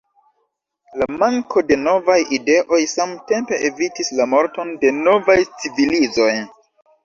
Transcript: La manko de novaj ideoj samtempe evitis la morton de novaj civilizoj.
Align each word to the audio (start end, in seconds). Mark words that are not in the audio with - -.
La 1.01 1.07
manko 1.23 1.63
de 1.67 1.77
novaj 1.81 2.15
ideoj 2.39 2.81
samtempe 2.95 3.61
evitis 3.69 4.13
la 4.23 4.29
morton 4.35 4.75
de 4.85 4.95
novaj 5.07 5.41
civilizoj. 5.63 6.31